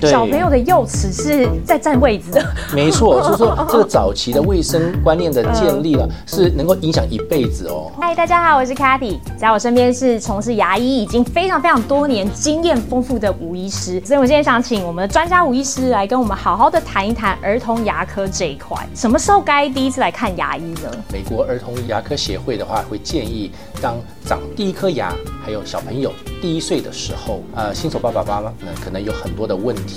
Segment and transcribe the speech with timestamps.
[0.00, 2.44] 对小朋友的幼齿是在占位置的。
[2.74, 7.90] 没错， 就是说这个早期的卫生观念的建立了，是能够影响一辈子哦。
[8.00, 20.90] 嗨，大家好，我是 Cathy，在我身边是从事牙医已经非常非常多年、经验丰富的吴医师，所以我今天想请我们的专家吴医师来跟我们好好的谈一谈儿童牙科这一块，什么时候该第一次来看牙医呢？
[21.12, 23.50] 美国儿童牙科协会的话，会建议
[23.82, 25.12] 当长第一颗牙，
[25.44, 29.89] 还有小朋友第一岁的时候，呃，新手爸爸妈妈呢，可能有很多的问题，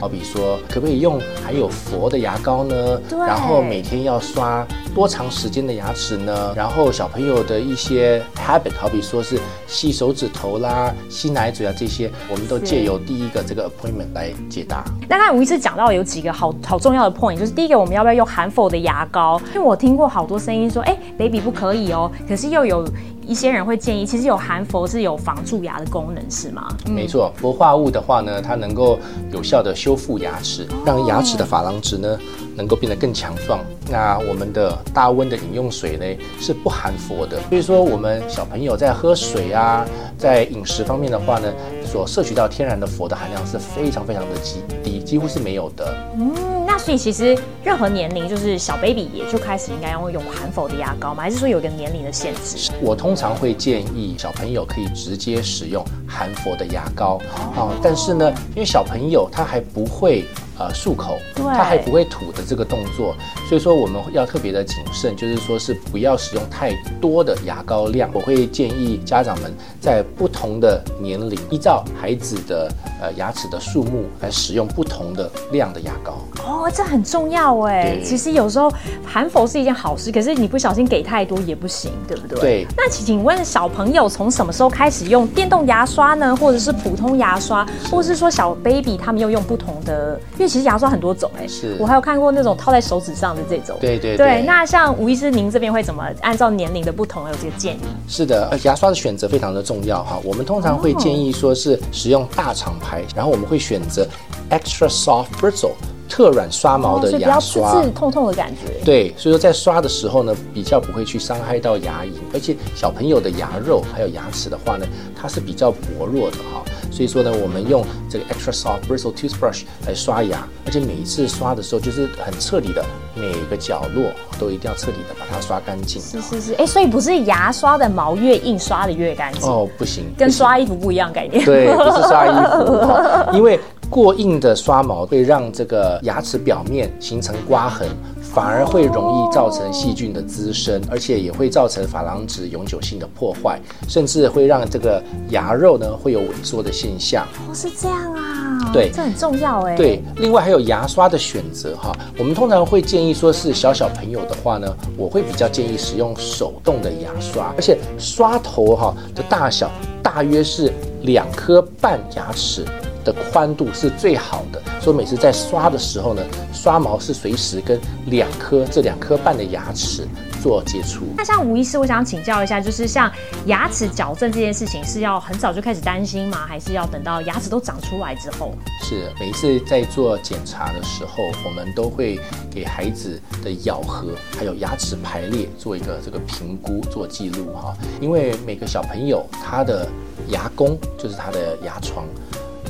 [0.00, 2.98] 好比说，可不可以用含有佛的牙膏呢？
[3.08, 6.52] 对然后每天要刷多长时间的牙齿呢？
[6.54, 14.84] 然后小朋友的一些 habit，好比说是吸手指头啦、吸奶嘴啊这些，我们都借由第一个这个 appointment 来解答。
[15.08, 19.40] 那刚才吴医师讲到有几个好好重要的 point，就是第一个我们要不要用含氟的牙膏？
[19.54, 22.86] 因为我听过好多声音说，哎、b a b y 不可以哦，可是又有
[23.26, 26.66] 一些人会建议，其实有含氟是有防蛀牙的功能，是吗？
[26.86, 28.98] 没错，氟化物的话呢，它能够
[29.32, 32.18] 有效的修复牙齿，让牙齿的珐琅质呢
[32.56, 33.60] 能够变得更强壮。
[33.88, 36.04] 那我们的大温的饮用水呢
[36.40, 39.86] 是不含氟的，所以说我们小朋友在喝水啊，
[40.18, 41.52] 在饮食方面的话呢，
[41.84, 45.94] 所摄取到天然的氟的含量是非常非常的极低，几乎是没有的。
[46.18, 46.34] 嗯，
[46.66, 51.22] 那所以其实任何年龄，就是小 baby 也就开始应该要用含氟的牙膏吗？
[51.22, 52.72] 还是说有一个年龄的限制？
[52.80, 57.20] 我通常会建议小朋友可以直接使用含氟的牙膏
[57.56, 60.24] 哦，但是呢，因为小朋友他还不会
[60.60, 63.16] 呃漱口，对他还不会吐的这个动作，
[63.48, 68.10] 所以说我们要特别的谨慎，就是说是不要使用太多的牙膏量。
[68.12, 69.50] 我会建议家长们
[69.80, 76.18] 在不同的年龄，依照孩子的呃牙齿的数目来使用不同的量的牙膏。
[76.44, 77.98] 哦，这很重要哎。
[78.04, 78.70] 其实有时候
[79.06, 82.40] 含氟是一件好事，可是你不小心给太多也不行，对不对？
[82.40, 86.36] 对那请请问小朋友从什么时候开始用电动牙刷呢？
[86.36, 90.20] 或者是普通牙刷，或者是说小 baby 他们又用不同的？
[90.34, 91.46] 因为其实牙刷很多种哎。
[91.46, 93.76] 是我还有看过那种套在手指上的这种。
[93.80, 97.80] 对对对，那像吴医师，您这边会怎么按照年龄的不同有这个建议？
[98.08, 100.18] 是的，呃牙刷的选择非常的重要哈。
[100.24, 104.04] 我们通常会建议说是使用大厂牌，然后我们会选择
[104.50, 105.70] extra soft bristle
[106.10, 107.80] 特软刷毛的牙刷。
[107.80, 108.84] 刺痛痛的感觉。
[108.84, 114.84] 对，所以说在刷的时候呢，比较不会去伤害到牙龈，而且小朋友的牙肉还有牙齿的话呢，
[115.14, 116.62] 它是比较薄弱的哈。
[116.90, 122.84] 所以说呢，我们用这个 extra soft bristle toothbrush 来刷牙，而且每一次刷的时候，就是很彻底的
[123.14, 124.10] 每个角落
[124.40, 126.02] 都一定要彻底的把它刷干净。
[126.02, 131.44] 是是是，哎，所以不是牙刷的毛越硬刷的越干净，哦，不行，跟刷衣服不一样概念。
[131.44, 132.30] 对，不是刷衣
[132.66, 133.58] 服，因为
[133.90, 137.88] 过硬的刷毛会让这个牙齿表面形成刮痕，
[138.22, 147.26] 反而会容易造成细菌的滋生，而且也会造成珐琅质永久性的破坏，甚至会让这个牙肉呢会有萎缩的现象。
[147.48, 149.74] 哦，是这样啊，对这很重要哎。
[149.76, 159.68] 对，另外还有牙刷的选择哈，我们通常会建议说是小小朋友的话呢，我会比较建议使用手动的牙刷，而且刷头哈的大小
[160.00, 162.64] 大约是两颗半牙齿。
[163.04, 166.22] 的宽度是最好的，所以每次在刷的时候呢，
[166.52, 170.06] 刷毛是随时跟两颗这两颗半的牙齿
[170.42, 171.04] 做接触。
[171.16, 173.10] 那像吴医师，我想请教一下，就是像
[173.46, 176.46] 牙齿矫正这件事情，是要很早就开始担心吗？
[176.46, 178.52] 还是要等到牙齿都长出来之后？
[178.82, 182.18] 是每一次在做检查的时候，我们都会
[182.50, 187.76] 给孩子的咬合还有牙齿排列做一个这个评估，做记录哈。
[188.00, 189.86] 因为每个小朋友他的
[190.28, 192.04] 牙弓就是他的牙床，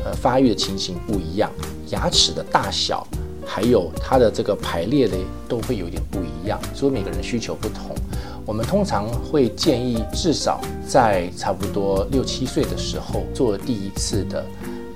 [0.04, 1.50] 呃，发育的情形不一样，
[1.90, 3.06] 牙齿的大小
[3.46, 5.16] 还有它的这个排列的
[5.48, 7.94] 都会有点不一样，所以每个人需求不同。
[8.46, 14.44] 我们通常会建议至少在差不多六七岁的时候做第一次的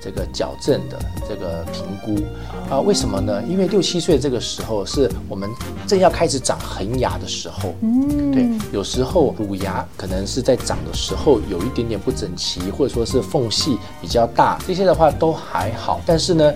[0.00, 2.22] 这个矫正的这个评估
[2.70, 3.42] 啊、为什么呢？
[3.48, 5.50] 因为六七岁这个时候是我们
[5.86, 16.00] 正要开始长恒牙的时候，嗯，对，有时候乳牙可能是在长的时候有一点点不整齐，或者说是缝隙比较大，这些的话都还好。
[16.06, 16.52] 但是呢，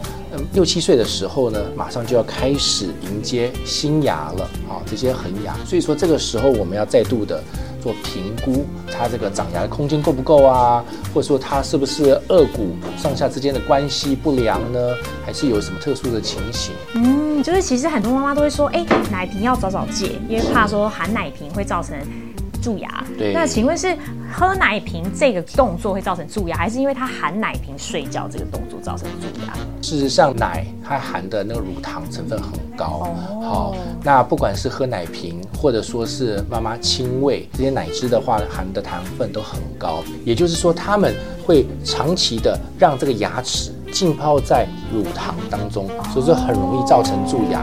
[0.52, 5.54] 六七岁的时候呢，马上就要开始迎接新牙了啊，这些恒牙。
[5.64, 7.42] 所以说这个时候我们要再度的
[7.80, 10.84] 做评估，它这个长牙的空间够不够啊，
[11.14, 14.78] 或者说它是不是颚骨上下之间的关系不良呢，
[15.24, 16.74] 还是有什么特殊的情形？
[16.94, 21.96] 嗯，就是其实很多妈妈都会说，哎、奶瓶要早早戒，因为怕说含奶瓶会造成
[22.60, 23.04] 蛀牙。
[23.16, 23.96] 对那请问是
[24.32, 29.54] 喝奶瓶这个动作会造成蛀牙，还是因为他含奶瓶睡觉这个动作造成蛀牙？
[29.80, 33.06] 事实上，奶它含的那个乳糖成分很高。
[33.06, 40.02] 哦好、那不管是喝奶瓶，或者说是妈妈亲喂这些奶汁的话，含的糖分都很高。
[40.24, 41.14] 也就是说，他们
[41.46, 47.62] 会长期的让这个牙齿浸泡在乳糖当中，所以说很容易造成蛀牙。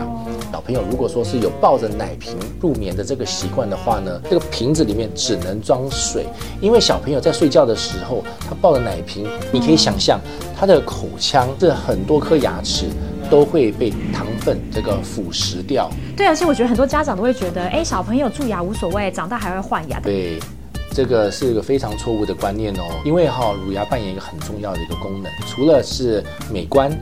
[0.56, 6.28] 小朋友如果说是有抱着奶瓶入眠的这个习惯的话呢，这个瓶子里面只能装水，
[6.62, 10.18] 因为小朋友在睡觉的时候，他抱着奶瓶，你可以想象
[10.58, 12.86] 他的口腔这很多颗牙齿
[13.30, 15.92] 都会被糖分这个腐蚀掉。
[16.16, 20.00] 对，而且我觉得很多家长都会觉得，哎，小朋友蛀牙无所谓，长大还会换牙。
[20.00, 20.40] 对，
[20.94, 26.98] 这个是一个非常错误的观念哦，因为哈乳牙扮演一个很重要的一个功能，除了是美观。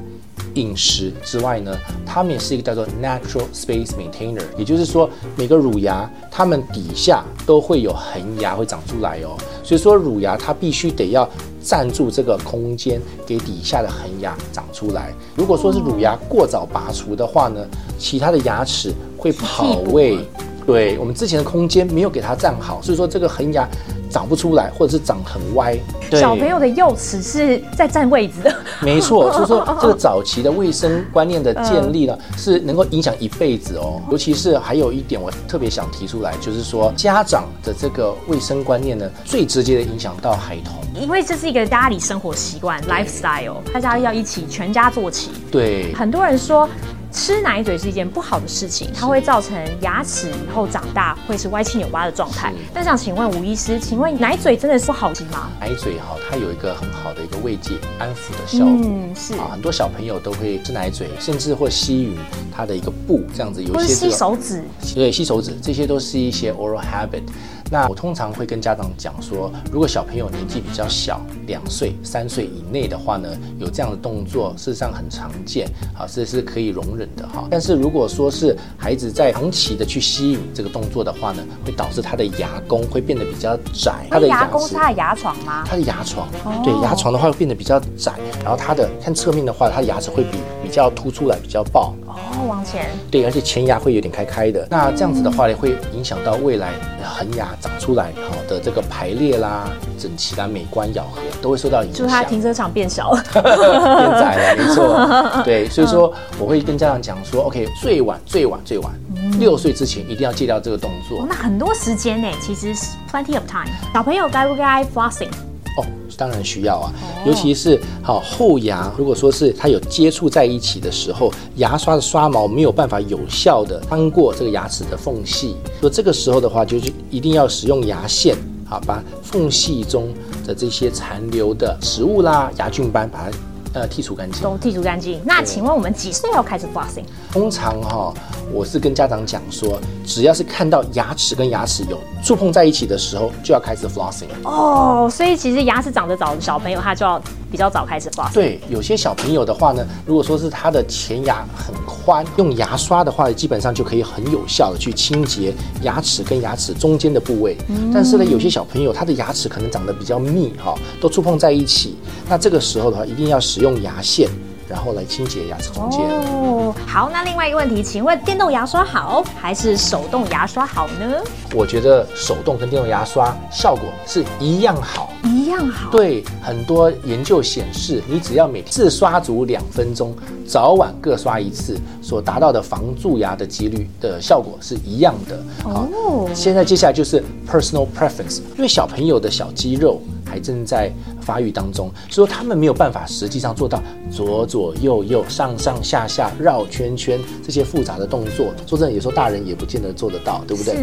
[0.56, 11.28] 饮食之外呢，它们也是一个叫做 natural space maintainer，也就是说每个乳牙它们底下都会有恒牙会长出来哦，所以说乳牙它必须得要
[11.62, 15.14] 占住这个空间，给底下的恒牙长出来。
[15.36, 17.66] 如果说是乳牙过早拔除的话呢，
[17.98, 20.20] 其他的牙齿会跑位，
[20.66, 23.68] 对我们之前的空间没有给它站好，所以说这个恒牙。
[24.14, 25.76] 长不出来，或者是长很歪。
[26.12, 28.56] 小朋友的幼齿是在占位置的。
[28.80, 34.00] 没错，所以说 这个早期的卫生观念的建立呢，是能够影响一辈子哦。
[34.12, 40.76] 尤其是还有一点，我特别想提出来，就是说家长的这个卫生观念呢，最直接的影响到孩童。
[41.02, 45.32] 因为这是一个家里生活习惯 lifestyle，大家要一起全家做起。
[45.52, 46.70] 对，很多人说。
[47.14, 52.52] 吃奶嘴是一件不好的事情，它会造成牙齿以后长大会是歪七扭八的状态。
[52.74, 55.48] 但想请问吴医师，请问奶嘴真的是不好吃吗？
[55.60, 58.82] 奶嘴哈，它有一个很好的一个慰藉、安抚的效果。
[58.84, 62.18] 嗯，是啊，很多小朋友都会吃奶嘴，甚至或吸吮
[62.54, 64.64] 它的一个布，这样子有一些吸手指，
[64.94, 67.24] 对，吸手指，这些都是一些 oral habit。
[67.72, 73.28] 那我通常会跟家长讲说，如果小朋友年纪比较小，两岁、三岁以内的话呢，
[73.58, 77.48] 有这样的动作，事实上很常见，好，这是可以容忍的哈。
[77.50, 84.06] 但是如果说是孩子在长期的去吸吮这个动作的话呢，会导致他的牙弓会变得比较窄。
[84.12, 85.64] 他的牙弓是他的牙床吗？
[85.66, 86.28] 他的牙床，
[86.64, 88.14] 对，牙床的话会变得比较窄，
[88.44, 91.94] 然后他的看侧面的话，他的牙齿会比比较凸出来，比较爆。
[92.06, 92.90] 哦，往前。
[93.10, 94.68] 对，而且前牙会有点开开的。
[94.70, 96.72] 那这样子的话呢，会影响到未来
[97.04, 97.48] 恒牙。
[97.62, 102.06] 长出来好的这个排列啦、整齐啦、美观咬合都会受到影响。
[102.06, 105.44] 就它停车场变小了，变窄了，没错。
[105.44, 108.92] 对， 所以说我会跟家长讲说，OK，最晚最晚最晚
[109.40, 111.26] 六岁之前一定要戒掉这个动作。
[111.30, 113.70] 那很多时间呢，其实是 plenty of time。
[113.94, 115.30] 小朋友该不该 flossing？
[115.78, 115.86] 哦，
[116.18, 116.94] 当然需要啊，
[117.26, 128.36] 尤其是好后牙，如果说是它有接触在一起的时候，牙刷的刷毛没有办法有效的穿过这个牙齿的缝隙，所以这个时候的话，就是一定要使用牙线，
[128.66, 130.14] 好把缝隙中
[130.46, 133.38] 的这些残留的食物啦、牙菌斑把它。
[133.76, 135.20] 呃，剔除干净，都剔除干净。
[135.26, 137.06] 那请问我们几岁要开始 flossing？
[137.32, 138.14] 通常哈，
[138.54, 144.28] 我是跟家长讲说，只要是看到牙齿跟牙齿有触碰在一起的时候，就要开始 flossing。
[144.44, 147.20] 哦，所以其实牙齿长得早的小朋友，他就要
[147.52, 148.34] 比较早开始 flossing。
[148.34, 155.52] 对，有些小朋友的话呢，如果说是他的前牙很宽，用牙刷的话，基本上就可以很有效的去清洁
[155.82, 157.58] 牙齿跟牙齿中间的部位。
[157.92, 161.98] 但是呢，有些小朋友他的牙齿可能长得比较密哈，都触碰在一起，
[162.30, 164.30] 那这个时候的话，一定要使用牙线，
[164.74, 166.02] 然后来清洁牙齿中间。
[166.02, 171.22] 哦，好，那另外一个问题，请问电动牙刷好还是手动牙刷好呢？
[171.54, 175.92] 我觉得手动跟电动牙刷效果是一样好，一样好。
[175.92, 180.16] 对，很多研究显示，你只要每次刷足两分钟，
[180.48, 185.40] 早晚各刷一次，所达到的防蛀牙的几率的效果是一样的。
[185.66, 190.02] 哦，现在接下来就是 personal preference，因为小朋友的小肌肉。
[190.26, 190.92] 还正在
[191.24, 198.48] 发育当中，所以说他们没有办法实际上做到左左右右、上上下下、绕圈圈这些复杂的动作。
[198.68, 200.76] 说真的，有时候大人也不见得做得到，对不对？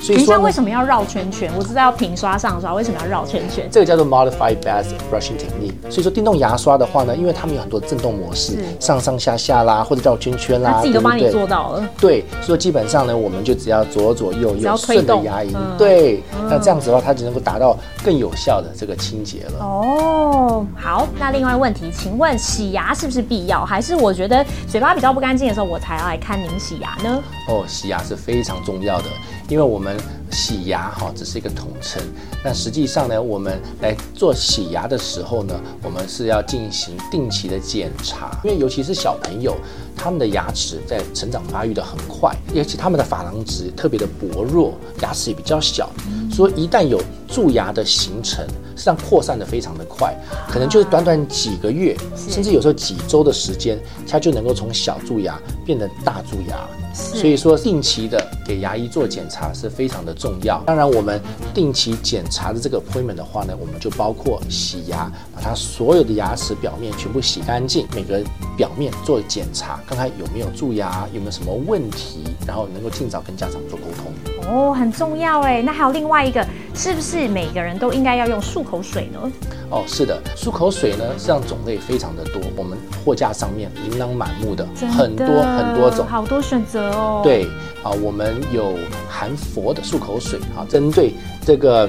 [0.00, 0.06] 是。
[0.06, 1.50] 所以说为什么要绕圈圈？
[1.56, 3.66] 我知道要平刷上刷，为什么要绕圈圈？
[3.70, 5.90] 这个叫做 modified bath brushing technique。
[5.90, 11.88] 所以说电动牙刷的话呢，因为他们有很多震动模式，上上下下啦，或者绕圈圈啦，自己都帮你做到了。
[11.98, 18.94] 对，所以基本上呢，我们就只要左左右右顺着牙龈，对，那这样子的话，它只能够达到更有效的这个。
[18.96, 23.64] 清洁了哦，哦好，那另外问题，请问洗牙是不是必要？
[23.64, 27.22] 还是我觉得嘴巴比较不干净的时候，我才要来看您洗牙呢？
[27.48, 29.04] 哦，洗牙是非常重要的，
[29.48, 29.96] 因为我们
[30.32, 32.02] 洗牙哈只是一个统称，
[32.42, 39.56] 那实际上呢，我们来做洗牙的时候呢，我们是要进行定期的检查，因为尤其是小朋友，
[39.96, 45.88] 他们的牙齿在成长发育的很快，而且他们的珐琅质特别的薄弱，牙齿也比较小。
[46.36, 50.14] 说一旦有蛀牙的形成，实际上扩散的非常的快，
[50.46, 51.96] 可能就是短短几个月，
[52.28, 56.68] 甚至有时候几周的时间，它就能够从小蛀牙变成大蛀牙。
[56.92, 60.62] 所以说，定期的给牙医做检查是非常的重要。
[60.66, 61.18] 当然，我们
[61.54, 68.22] 定期检查的这个 appointment 的话呢，我们就包括洗牙，把它所有的牙齿表面全部洗干净，每个
[68.58, 74.12] 表面做检查，看看有没有蛀牙，有没有什么问题，然后能够尽早跟家长做沟通。
[74.48, 75.62] 哦，很重要哎。
[75.62, 79.32] 那还有另外一个，是不是每个人都应该要用漱口水呢？
[79.70, 87.20] 哦，是的，漱口水呢，实际上种类非常的多，我们货架上面琳琅满目的，很多很多种，好多选择哦。
[87.24, 87.46] 对
[87.82, 88.74] 啊，我们有
[89.08, 91.88] 含氟的漱口水啊，针对这个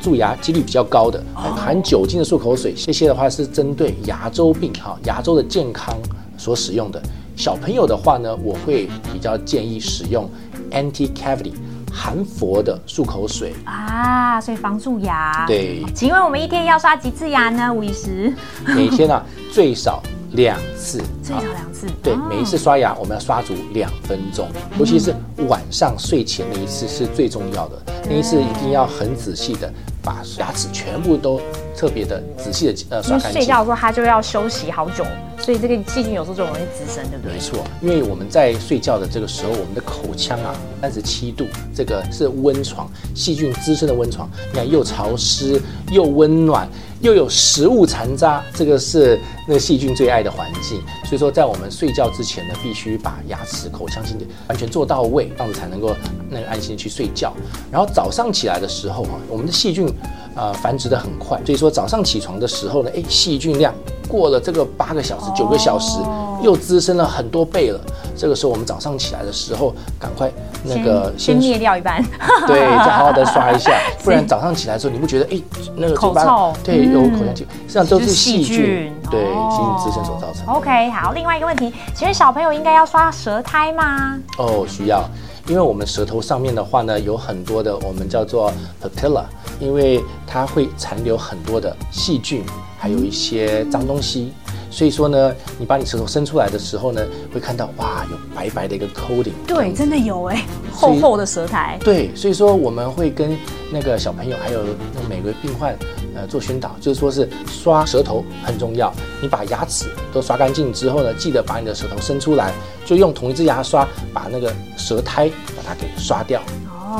[0.00, 5.94] 蛀牙几率比较高的；含酒精的漱口水，这些的话是针对牙周病哈、牙周的健康
[6.38, 7.02] 所使用的。
[7.36, 10.28] 小朋友的话呢，我会比较建议使用
[10.70, 11.52] anti cavity。
[11.92, 15.44] 含氟的漱口水啊，所以防蛀牙。
[15.46, 17.72] 对，请问我们一天要刷几次牙呢？
[17.72, 18.32] 吴医师，
[18.66, 20.02] 每天啊 最少
[20.32, 21.86] 两次，最少两次。
[22.02, 25.14] 对，每一次刷牙我们要刷足两分钟，尤其是
[25.48, 31.40] 晚上睡前那一次是最重要的，那一次一定要很仔细的把牙齿全部都
[31.76, 33.40] 特别的仔细的呃刷干净。
[33.40, 35.04] 睡觉的时候他就要休息好久。
[35.48, 37.32] 所以这个细菌有时候就容易滋生，对不对？
[37.32, 44.30] 没错，因为我们在睡觉的这个时候，我们的口腔啊，三十七度，这个是温床，细菌滋生的温床。
[44.52, 45.58] 你看，又潮湿
[45.90, 46.68] 又温暖，
[47.00, 50.82] 又有食物残渣，这个是那个细菌最爱的环境。
[51.06, 55.96] 所以说，在我们睡觉之前呢，必须把牙齿、口腔清洁完全做到位，这样子才能够
[56.28, 57.32] 那个安心去睡觉。
[57.72, 59.90] 然后早上起来的时候啊，我们的细菌
[60.38, 63.74] 啊繁殖的很快，所以说早上起床的时候呢，哎，细菌量。
[64.08, 65.98] 过了这个八个小时、九个小时，
[66.42, 67.78] 又滋生了很多倍了。
[68.16, 70.32] 这个时候我们早上起来的时候，赶快
[70.64, 72.02] 那个先灭掉一半，
[72.48, 75.38] 对，再好好的刷一下， 不然早上起来的时候你不觉得哎
[75.76, 76.54] 那个口臭？
[76.64, 80.54] 对，有口腔气，实际上都是细菌，对，细菌滋生所造成。
[80.54, 84.18] OK，好，另外一个问题，请问小朋友应该要刷舌苔吗？
[84.38, 85.04] 哦，需要，
[85.46, 88.50] 因为我们舌头上面的话呢，有很多的我们叫做
[88.82, 89.24] papilla，
[89.60, 92.44] 因为它会残留很多的细菌。
[92.80, 94.32] 还有一些脏东西，
[94.70, 97.04] 所以说呢，你把你舌头伸出来的时候呢，
[97.34, 99.32] 会看到哇，有白白的一个 coating。
[99.48, 101.76] 对，真的有哎，厚厚的舌苔。
[101.82, 103.36] 对，所以说我们会跟
[103.72, 104.62] 那个小朋友还有
[104.94, 105.76] 那每个病患
[106.14, 108.94] 呃做宣导，就是说是刷舌头很重要。
[109.20, 112.54] 你把牙齿都刷干净之后呢，记得把你的舌头伸出来，
[112.86, 116.40] 就用同一支牙刷把那个舌苔把它给刷掉。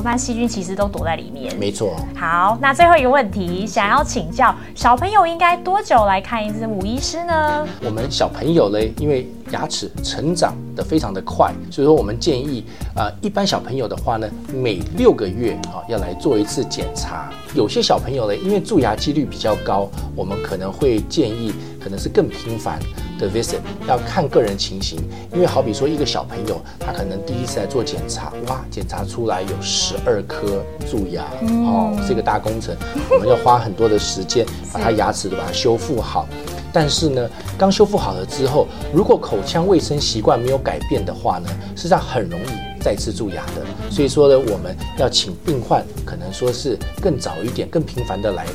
[0.05, 1.55] 然细菌其实都躲在里面。
[1.57, 1.97] 没错。
[2.17, 7.67] 好，那最后一个问题，想要请教小朋友应该多久来看一次母医师呢？
[7.85, 12.65] 我们小朋友嘞，因为牙齿成长的非常的快，所以说我们建议
[12.97, 17.31] 啊，一般小朋友的话呢，每六个月啊要来做一次检查。
[17.55, 21.53] 有些小朋友嘞，因为蛀牙几率比较高，我们可能会建议
[21.83, 22.79] 可能是更频繁。
[23.19, 24.99] 的 visit 要看个人情形，
[25.33, 32.77] 因为好比说一个小朋友，他可能第一次来做检查，哇，检查出来有十二颗蛀牙，哦，是一个大工程，
[33.11, 36.27] 我们要花很多的时间把他牙齿都把它修复好。
[36.71, 43.65] 但是呢，刚修复好了之后，如果口腔卫生习惯没有改变的话呢，实际上很容易再次蛀牙的。
[43.91, 48.47] 所以说呢，我们要请病患可能说是更早一点、更频繁的来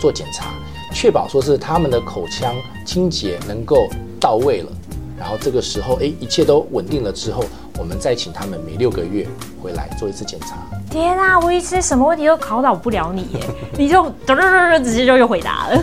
[0.00, 0.52] 做检查。
[0.92, 2.54] 确保说是他们的口腔
[2.86, 3.88] 清洁能够
[4.20, 4.70] 到位了，
[5.18, 7.44] 然后这个时候，哎，一切都稳定了之后。
[7.78, 9.26] 我们再请他们每六个月
[9.60, 10.71] 回来做一次检查。
[10.92, 13.40] 天啊，我一直什么问题都考倒不了你耶，
[13.78, 15.82] 你就嘟嘟嘟直接就又回答了。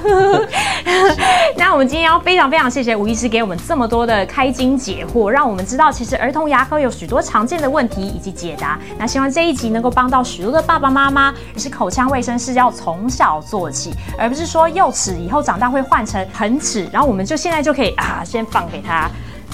[1.58, 8.78] 那我们今天要非常非常谢谢吴医师给我们这么多的开金解惑，让我们知道其实儿童牙科有许多常见的问题以及解答。
[9.00, 19.10] 那希望这一集能够帮到许多的爸爸妈妈，也是口腔卫生是要从小做起，而不是说幼齿以后长大会换成恒齿，然后我们就现在就可以啊先放给他。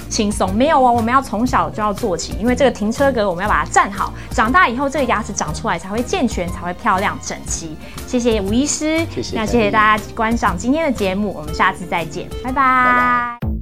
[0.10, 7.76] 轻松没有哦，我们要从小就要做起，因为这个停车格我们要把它站好，长大以后这个牙齿长出来才会健全，才会漂亮整齐。
[8.08, 9.36] 谢谢吴医师，谢谢。
[9.36, 13.55] 那谢谢大家观赏今天的节目，我们下次再见，拜拜。